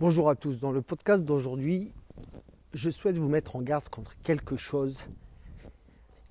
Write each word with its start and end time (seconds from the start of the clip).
Bonjour 0.00 0.30
à 0.30 0.34
tous. 0.34 0.58
Dans 0.58 0.72
le 0.72 0.80
podcast 0.80 1.22
d'aujourd'hui, 1.22 1.92
je 2.72 2.88
souhaite 2.88 3.16
vous 3.18 3.28
mettre 3.28 3.56
en 3.56 3.62
garde 3.62 3.88
contre 3.90 4.16
quelque 4.22 4.56
chose 4.56 5.04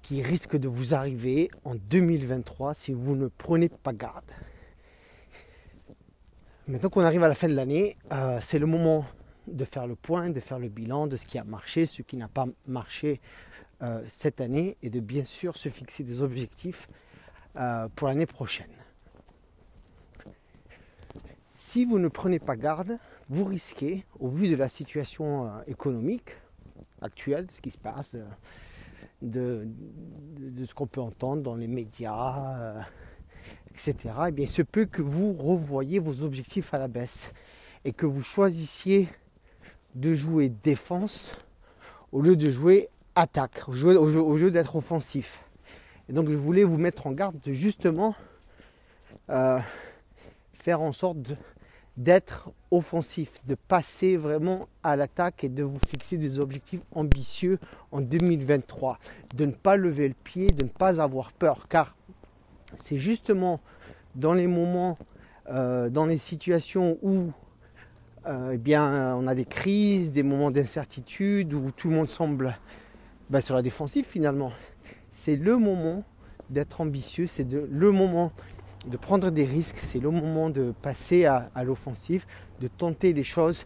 qui 0.01 0.23
risque 0.23 0.57
de 0.57 0.67
vous 0.67 0.93
arriver 0.95 1.49
en 1.63 1.75
2023 1.75 2.73
si 2.73 2.91
vous 2.91 3.15
ne 3.15 3.27
prenez 3.27 3.69
pas 3.69 3.93
garde. 3.93 4.25
Maintenant 6.67 6.89
qu'on 6.89 7.03
arrive 7.03 7.23
à 7.23 7.27
la 7.27 7.35
fin 7.35 7.47
de 7.47 7.53
l'année, 7.53 7.95
euh, 8.11 8.39
c'est 8.41 8.59
le 8.59 8.65
moment 8.65 9.05
de 9.47 9.63
faire 9.63 9.85
le 9.85 9.95
point, 9.95 10.31
de 10.31 10.39
faire 10.39 10.59
le 10.59 10.67
bilan 10.67 11.05
de 11.05 11.15
ce 11.15 11.25
qui 11.25 11.37
a 11.37 11.43
marché, 11.43 11.85
ce 11.85 12.01
qui 12.01 12.17
n'a 12.17 12.27
pas 12.27 12.45
marché 12.67 13.21
euh, 13.83 14.01
cette 14.09 14.41
année 14.41 14.75
et 14.81 14.89
de 14.89 14.99
bien 14.99 15.23
sûr 15.23 15.55
se 15.55 15.69
fixer 15.69 16.03
des 16.03 16.23
objectifs 16.23 16.87
euh, 17.57 17.87
pour 17.95 18.07
l'année 18.07 18.25
prochaine. 18.25 18.71
Si 21.51 21.85
vous 21.85 21.99
ne 21.99 22.07
prenez 22.07 22.39
pas 22.39 22.55
garde, 22.55 22.97
vous 23.31 23.45
risquez, 23.45 24.03
au 24.19 24.27
vu 24.27 24.49
de 24.49 24.57
la 24.57 24.67
situation 24.67 25.45
euh, 25.45 25.49
économique 25.65 26.35
actuelle, 27.01 27.47
de 27.47 27.51
ce 27.53 27.61
qui 27.61 27.71
se 27.71 27.77
passe, 27.77 28.17
de, 29.21 29.65
ce 30.67 30.73
qu'on 30.73 30.85
peut 30.85 30.99
entendre 30.99 31.41
dans 31.41 31.55
les 31.55 31.67
médias, 31.67 32.85
etc., 33.71 33.95
eh 34.27 34.31
bien, 34.31 34.45
il 34.45 34.49
se 34.49 34.61
peut 34.61 34.85
que 34.85 35.01
vous 35.01 35.31
revoyez 35.31 35.99
vos 35.99 36.23
objectifs 36.23 36.73
à 36.73 36.77
la 36.77 36.89
baisse 36.89 37.31
et 37.85 37.93
que 37.93 38.05
vous 38.05 38.21
choisissiez 38.21 39.07
de 39.95 40.13
jouer 40.13 40.49
défense 40.49 41.31
au 42.11 42.21
lieu 42.21 42.35
de 42.35 42.51
jouer 42.51 42.89
attaque, 43.15 43.63
au 43.69 44.37
lieu, 44.37 44.51
d'être 44.51 44.75
offensif. 44.75 45.39
Et 46.09 46.13
donc 46.13 46.29
je 46.29 46.35
voulais 46.35 46.65
vous 46.65 46.77
mettre 46.77 47.07
en 47.07 47.11
garde 47.11 47.37
de 47.45 47.53
justement 47.53 48.13
euh, 49.29 49.59
faire 50.53 50.81
en 50.81 50.91
sorte 50.91 51.17
d'être 52.03 52.51
offensif, 52.71 53.31
de 53.47 53.55
passer 53.55 54.17
vraiment 54.17 54.61
à 54.83 54.95
l'attaque 54.95 55.43
et 55.43 55.49
de 55.49 55.63
vous 55.63 55.79
fixer 55.79 56.17
des 56.17 56.39
objectifs 56.39 56.81
ambitieux 56.93 57.59
en 57.91 58.01
2023, 58.01 58.97
de 59.35 59.45
ne 59.45 59.51
pas 59.51 59.75
lever 59.75 60.07
le 60.07 60.15
pied, 60.15 60.51
de 60.51 60.63
ne 60.63 60.69
pas 60.69 60.99
avoir 61.01 61.31
peur, 61.31 61.67
car 61.67 61.95
c'est 62.77 62.97
justement 62.97 63.59
dans 64.15 64.33
les 64.33 64.47
moments, 64.47 64.97
euh, 65.49 65.89
dans 65.89 66.05
les 66.05 66.17
situations 66.17 66.97
où 67.03 67.31
euh, 68.27 68.51
eh 68.53 68.57
bien, 68.57 69.15
on 69.15 69.27
a 69.27 69.35
des 69.35 69.45
crises, 69.45 70.11
des 70.11 70.23
moments 70.23 70.51
d'incertitude 70.51 71.53
où 71.53 71.71
tout 71.71 71.89
le 71.89 71.95
monde 71.95 72.09
semble 72.09 72.57
bah, 73.29 73.41
sur 73.41 73.55
la 73.55 73.61
défensive 73.61 74.05
finalement. 74.05 74.51
C'est 75.11 75.35
le 75.35 75.57
moment 75.57 76.03
d'être 76.49 76.81
ambitieux, 76.81 77.27
c'est 77.27 77.47
le 77.51 77.91
moment 77.91 78.31
de 78.85 78.97
prendre 78.97 79.29
des 79.29 79.45
risques, 79.45 79.77
c'est 79.81 79.99
le 79.99 80.09
moment 80.09 80.49
de 80.49 80.73
passer 80.81 81.25
à, 81.25 81.49
l'offensive, 81.63 82.25
de 82.61 82.67
tenter 82.67 83.13
des 83.13 83.23
choses 83.23 83.63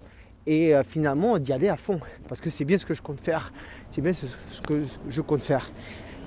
et 0.48 0.76
euh, 0.76 0.84
finalement 0.84 1.38
d'y 1.38 1.54
aller 1.54 1.70
à 1.70 1.78
fond. 1.78 2.00
Parce 2.28 2.42
que 2.42 2.50
c'est 2.50 2.66
bien 2.66 2.78
ce 2.78 2.86
que 2.86 2.94
je 2.94 3.02
compte 3.02 3.20
faire. 3.20 3.52
C'est 3.92 4.02
bien 4.02 4.14
ce, 4.14 4.26
que 4.62 4.84
je 5.10 5.22
compte 5.22 5.42
faire. 5.42 5.68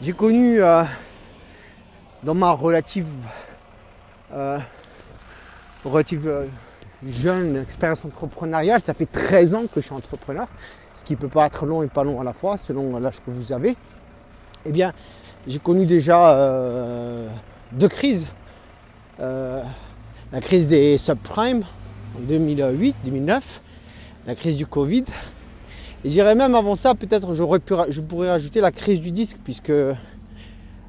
J'ai 0.01 0.13
connu 0.13 0.61
euh, 0.61 0.85
dans 2.23 2.35
ma 2.35 2.51
relative, 2.51 3.07
relative 5.85 6.49
jeune 7.07 7.57
expérience 7.57 8.05
entrepreneuriale. 8.05 8.81
Ça 8.81 8.95
fait 8.95 9.07
13 9.07 9.55
ans 9.55 9.63
que 9.63 9.81
je 9.81 9.87
suis 9.87 9.95
entrepreneur, 9.95 10.49
ce 10.95 11.03
qui 11.05 11.17
peut 11.17 11.29
pas 11.29 11.47
être 11.47 11.67
long 11.67 11.83
et 11.83 11.89
pas 11.89 12.05
long 12.05 12.21
à 12.21 12.25
la 12.25 12.33
fois, 12.33 12.57
selon 12.57 12.99
l'âge 12.99 13.21
que 13.25 13.31
vous 13.31 13.53
avez. 13.53 13.77
Eh 14.65 14.73
bien, 14.73 14.93
j'ai 15.47 15.59
connu 15.59 15.87
déjà 15.87 16.33
euh, 16.33 17.29
deux 17.73 17.89
crises. 17.89 18.27
Euh, 19.21 19.63
la 20.33 20.41
crise 20.41 20.67
des 20.67 20.99
subprimes 20.99 21.65
en 22.17 22.33
2008-2009, 22.33 23.41
la 24.27 24.35
crise 24.35 24.57
du 24.57 24.67
Covid. 24.67 25.05
Et 26.05 26.11
j'irais 26.11 26.35
même 26.35 26.55
avant 26.55 26.75
ça, 26.75 26.95
peut-être 26.95 27.35
je 27.35 28.01
pourrais 28.01 28.31
rajouter 28.31 28.61
la 28.61 28.71
crise 28.71 29.01
du 29.01 29.11
disque, 29.11 29.39
puisque 29.43 29.71
euh, 29.71 29.95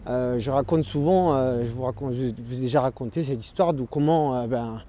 je 0.07 0.51
raconte 0.51 0.83
souvent, 0.83 1.35
je, 1.61 1.71
vous 1.71 1.83
raconte, 1.83 2.13
je 2.13 2.31
vous 2.47 2.59
ai 2.59 2.61
déjà 2.61 2.81
raconté 2.81 3.23
cette 3.23 3.43
histoire 3.43 3.73
de 3.73 3.83
comment 3.83 4.45
ben, 4.47 4.81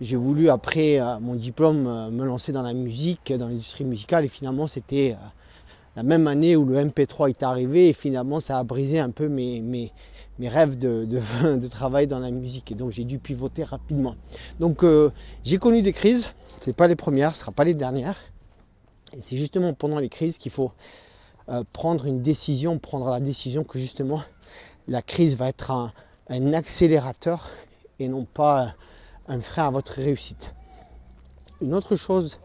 j'ai 0.00 0.16
voulu 0.16 0.50
après 0.50 1.00
euh, 1.00 1.18
mon 1.20 1.34
diplôme 1.34 1.86
euh, 1.86 2.10
me 2.10 2.24
lancer 2.24 2.52
dans 2.52 2.62
la 2.62 2.74
musique, 2.74 3.32
dans 3.32 3.48
l'industrie 3.48 3.84
musicale 3.84 4.24
et 4.24 4.28
finalement 4.28 4.66
c'était 4.66 5.16
euh, 5.18 5.26
la 5.96 6.02
même 6.02 6.26
année 6.26 6.56
où 6.56 6.64
le 6.64 6.76
MP3 6.76 7.30
est 7.30 7.42
arrivé 7.42 7.88
et 7.88 7.92
finalement 7.92 8.38
ça 8.38 8.58
a 8.58 8.64
brisé 8.64 8.98
un 8.98 9.10
peu 9.10 9.28
mes, 9.28 9.92
rêves 10.40 10.78
de, 10.78 11.68
travail 11.68 12.06
dans 12.06 12.18
la 12.18 12.30
musique 12.30 12.70
et 12.70 12.74
donc 12.74 12.92
j'ai 12.92 13.04
dû 13.04 13.18
pivoter 13.18 13.64
rapidement. 13.64 14.14
Donc 14.60 14.84
j'ai 15.44 15.58
connu 15.58 15.82
des 15.82 15.92
crises, 15.92 16.30
ce 16.46 16.70
pas 16.70 16.86
les 16.86 16.96
premières, 16.96 17.34
ce 17.34 17.40
ne 17.40 17.40
sera 17.46 17.52
pas 17.52 17.64
les 17.64 17.74
dernières 17.74 18.18
et 19.16 19.20
c'est 19.20 19.36
justement 19.36 19.72
pendant 19.72 19.98
les 19.98 20.10
crises 20.10 20.38
qu'il 20.38 20.52
faut 20.52 20.70
prendre 21.72 22.06
une 22.06 22.22
décision, 22.22 22.78
prendre 22.78 23.08
la 23.10 23.20
décision 23.20 23.64
que 23.64 23.78
justement 23.78 24.22
la 24.88 25.02
crise 25.02 25.36
va 25.36 25.48
être 25.48 25.70
un, 25.70 25.92
un 26.28 26.52
accélérateur 26.52 27.50
et 27.98 28.08
non 28.08 28.24
pas 28.24 28.74
un 29.28 29.40
frein 29.40 29.66
à 29.66 29.70
votre 29.70 29.94
réussite. 29.94 30.52
Une 31.60 31.74
autre 31.74 31.96
chose 31.96 32.38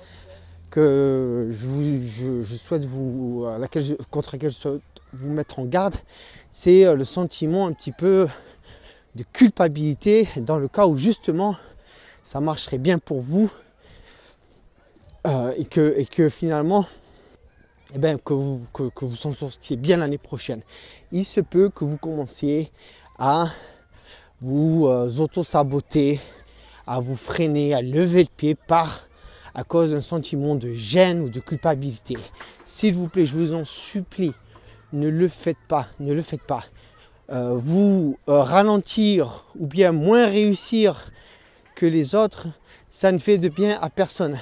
que 0.71 1.49
je, 1.51 2.55
souhaite 2.55 2.85
vous, 2.85 3.45
contre 4.09 4.31
laquelle 4.33 4.49
je 4.49 4.55
souhaite 4.55 4.81
vous 5.13 5.29
mettre 5.29 5.59
en 5.59 5.65
garde, 5.65 5.95
c'est 6.51 6.85
euh, 6.85 6.95
le 6.95 7.03
sentiment 7.03 7.67
un 7.67 7.73
petit 7.73 7.91
peu 7.91 8.27
de 9.15 9.23
culpabilité 9.33 10.27
dans 10.37 10.57
le 10.57 10.67
cas 10.67 10.87
où 10.87 10.97
justement 10.97 11.57
ça 12.23 12.39
marcherait 12.39 12.77
bien 12.77 12.97
pour 12.97 13.21
vous 13.21 13.51
euh, 15.27 15.53
et, 15.57 15.65
que, 15.65 15.95
et 15.97 16.05
que 16.05 16.29
finalement 16.29 16.85
eh 17.93 17.97
ben, 17.97 18.17
que 18.17 18.33
vous, 18.33 18.65
que, 18.73 19.05
vous 19.05 19.15
sortiez 19.15 19.75
bien 19.75 19.97
l'année 19.97 20.17
prochaine. 20.17 20.61
Il 21.11 21.25
se 21.25 21.41
peut 21.41 21.69
que 21.69 21.83
vous 21.83 21.97
commenciez 21.97 22.71
à 23.19 23.51
vous 24.39 24.87
euh, 24.87 25.09
auto-saboter, 25.17 26.21
à 26.87 27.01
vous 27.01 27.17
freiner, 27.17 27.73
à 27.73 27.81
lever 27.81 28.23
le 28.23 28.29
pied 28.35 28.55
par 28.55 29.07
à 29.53 29.63
cause 29.63 29.91
d'un 29.91 30.01
sentiment 30.01 30.55
de 30.55 30.71
gêne 30.71 31.21
ou 31.21 31.29
de 31.29 31.39
culpabilité. 31.39 32.17
S'il 32.63 32.95
vous 32.95 33.07
plaît, 33.07 33.25
je 33.25 33.35
vous 33.35 33.53
en 33.53 33.65
supplie, 33.65 34.33
ne 34.93 35.07
le 35.07 35.27
faites 35.27 35.57
pas, 35.67 35.87
ne 35.99 36.13
le 36.13 36.21
faites 36.21 36.43
pas. 36.43 36.63
Euh, 37.31 37.53
vous 37.55 38.17
euh, 38.27 38.41
ralentir 38.41 39.45
ou 39.57 39.65
bien 39.65 39.91
moins 39.91 40.25
réussir 40.25 41.11
que 41.75 41.85
les 41.85 42.13
autres, 42.15 42.47
ça 42.89 43.11
ne 43.11 43.17
fait 43.17 43.37
de 43.37 43.49
bien 43.49 43.79
à 43.81 43.89
personne. 43.89 44.37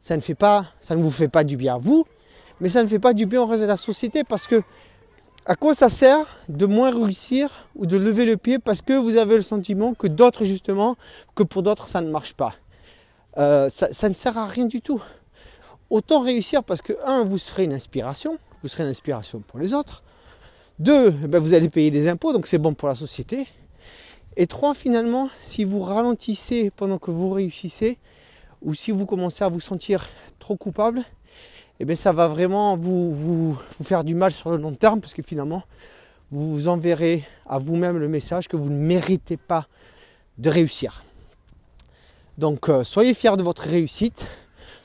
Ça 0.00 0.16
ne 0.16 0.20
fait 0.20 0.34
pas, 0.34 0.66
ça 0.80 0.96
ne 0.96 1.02
vous 1.02 1.10
fait 1.10 1.28
pas 1.28 1.44
du 1.44 1.56
bien 1.56 1.76
à 1.76 1.78
vous, 1.78 2.04
mais 2.60 2.68
ça 2.68 2.82
ne 2.82 2.88
fait 2.88 2.98
pas 2.98 3.14
du 3.14 3.26
bien 3.26 3.42
au 3.42 3.46
reste 3.46 3.62
de 3.62 3.68
la 3.68 3.76
société 3.76 4.24
parce 4.24 4.46
que 4.46 4.62
à 5.48 5.54
quoi 5.54 5.74
ça 5.74 5.88
sert 5.88 6.26
de 6.48 6.66
moins 6.66 6.90
réussir 6.90 7.68
ou 7.76 7.86
de 7.86 7.96
lever 7.96 8.24
le 8.24 8.36
pied 8.36 8.58
parce 8.58 8.82
que 8.82 8.94
vous 8.94 9.16
avez 9.16 9.36
le 9.36 9.42
sentiment 9.42 9.94
que 9.94 10.08
d'autres, 10.08 10.44
justement, 10.44 10.96
que 11.36 11.44
pour 11.44 11.62
d'autres, 11.62 11.86
ça 11.86 12.00
ne 12.00 12.10
marche 12.10 12.34
pas? 12.34 12.54
Euh, 13.38 13.68
ça, 13.68 14.08
ne 14.08 14.14
sert 14.14 14.38
à 14.38 14.46
rien 14.46 14.66
du 14.66 14.80
tout. 14.80 15.02
Autant 15.90 16.20
réussir 16.20 16.64
parce 16.64 16.82
que, 16.82 16.92
un, 17.04 17.24
vous 17.24 17.38
serez 17.38 17.64
une 17.64 17.72
inspiration, 17.72 18.38
vous 18.62 18.68
serez 18.68 18.82
une 18.84 18.90
inspiration 18.90 19.40
pour 19.40 19.58
les 19.58 19.74
autres. 19.74 20.02
Deux, 20.78 21.10
ben, 21.10 21.38
vous 21.38 21.54
allez 21.54 21.68
payer 21.68 21.90
des 21.90 22.08
impôts, 22.08 22.32
donc 22.32 22.46
c'est 22.46 22.58
bon 22.58 22.74
pour 22.74 22.88
la 22.88 22.94
société. 22.94 23.46
Et 24.36 24.46
trois, 24.46 24.74
finalement, 24.74 25.30
si 25.40 25.64
vous 25.64 25.80
ralentissez 25.80 26.70
pendant 26.76 26.98
que 26.98 27.10
vous 27.10 27.30
réussissez, 27.30 27.98
ou 28.62 28.74
si 28.74 28.90
vous 28.90 29.06
commencez 29.06 29.44
à 29.44 29.48
vous 29.48 29.60
sentir 29.60 30.08
trop 30.38 30.56
coupable, 30.56 31.02
eh 31.78 31.84
bien, 31.84 31.94
ça 31.94 32.12
va 32.12 32.26
vraiment 32.26 32.76
vous, 32.76 33.12
vous, 33.12 33.58
faire 33.82 34.04
du 34.04 34.14
mal 34.14 34.32
sur 34.32 34.50
le 34.50 34.56
long 34.56 34.72
terme 34.72 35.00
parce 35.00 35.14
que 35.14 35.22
finalement, 35.22 35.62
vous 36.30 36.68
enverrez 36.68 37.24
à 37.46 37.58
vous-même 37.58 37.98
le 37.98 38.08
message 38.08 38.48
que 38.48 38.56
vous 38.56 38.70
ne 38.70 38.78
méritez 38.78 39.36
pas 39.36 39.68
de 40.38 40.50
réussir. 40.50 41.02
Donc, 42.38 42.68
euh, 42.68 42.84
soyez 42.84 43.14
fiers 43.14 43.36
de 43.38 43.42
votre 43.42 43.62
réussite, 43.62 44.26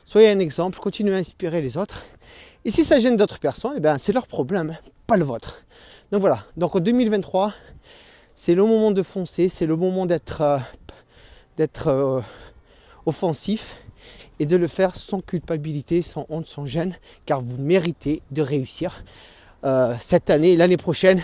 soyez 0.06 0.30
un 0.30 0.40
exemple, 0.40 0.80
continuez 0.80 1.14
à 1.14 1.18
inspirer 1.18 1.60
les 1.60 1.76
autres. 1.76 2.06
Et 2.64 2.72
si 2.72 2.86
ça 2.86 2.98
gêne 2.98 3.18
d'autres 3.18 3.40
personnes, 3.40 3.74
eh 3.76 3.80
bien, 3.82 3.98
c'est 3.98 4.14
leur 4.14 4.26
problème, 4.26 4.78
pas 5.06 5.18
le 5.18 5.26
vôtre. 5.26 5.64
Donc 6.14 6.22
voilà, 6.22 6.46
donc 6.56 6.76
en 6.78 6.80
2023, 6.80 7.54
c'est 8.34 8.56
le 8.56 8.64
moment 8.64 8.92
de 8.92 9.04
foncer, 9.04 9.50
c'est 9.50 9.66
le 9.66 9.76
moment 9.76 10.06
d'être 10.06 10.42
euh, 11.60 11.68
euh, 11.88 12.22
offensif 13.06 13.80
et 14.40 14.46
de 14.46 14.56
le 14.56 14.68
faire 14.68 14.96
sans 14.96 15.20
culpabilité, 15.20 16.02
sans 16.02 16.26
honte, 16.30 16.48
sans 16.48 16.66
gêne, 16.66 16.96
car 17.26 17.42
vous 17.42 17.58
méritez 17.58 18.22
de 18.32 18.42
réussir 18.42 19.04
cette 20.00 20.32
année, 20.32 20.58
l'année 20.58 20.78
prochaine 20.78 21.22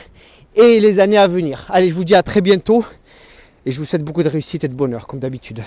et 0.54 0.80
les 0.80 1.00
années 1.00 1.18
à 1.18 1.28
venir. 1.28 1.66
Allez, 1.70 1.90
je 1.90 1.96
vous 1.96 2.04
dis 2.04 2.14
à 2.14 2.22
très 2.22 2.42
bientôt 2.42 2.86
et 3.66 3.72
je 3.72 3.80
vous 3.80 3.86
souhaite 3.86 4.04
beaucoup 4.04 4.22
de 4.22 4.30
réussite 4.30 4.64
et 4.64 4.68
de 4.68 4.76
bonheur, 4.76 5.08
comme 5.08 5.20
d'habitude. 5.20 5.64